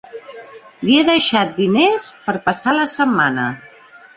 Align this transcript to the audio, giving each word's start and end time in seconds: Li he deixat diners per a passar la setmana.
Li 0.87 0.95
he 0.99 1.03
deixat 1.09 1.53
diners 1.59 2.09
per 2.25 2.35
a 2.39 2.43
passar 2.49 2.77
la 2.79 2.89
setmana. 2.99 3.49